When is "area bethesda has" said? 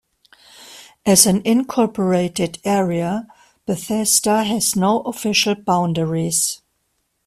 2.63-4.75